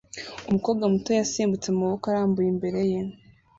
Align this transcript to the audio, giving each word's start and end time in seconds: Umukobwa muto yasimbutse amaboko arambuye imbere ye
Umukobwa 0.49 0.83
muto 0.93 1.09
yasimbutse 1.19 1.67
amaboko 1.69 2.03
arambuye 2.07 2.47
imbere 2.53 2.79
ye 2.91 2.99